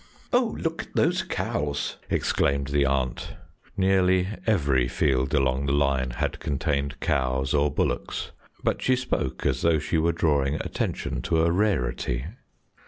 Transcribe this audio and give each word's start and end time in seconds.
"Oh, 0.33 0.55
look 0.59 0.81
at 0.81 0.95
those 0.95 1.21
cows!" 1.21 1.97
exclaimed 2.09 2.69
the 2.69 2.87
aunt. 2.87 3.35
Nearly 3.77 4.29
every 4.47 4.87
field 4.87 5.31
along 5.35 5.67
the 5.67 5.73
line 5.73 6.09
had 6.09 6.39
contained 6.39 6.99
cows 6.99 7.53
or 7.53 7.69
bullocks, 7.71 8.31
but 8.63 8.81
she 8.81 8.95
spoke 8.95 9.45
as 9.45 9.61
though 9.61 9.77
she 9.77 9.99
were 9.99 10.11
drawing 10.11 10.55
attention 10.55 11.21
to 11.21 11.43
a 11.43 11.51
rarity. 11.51 12.25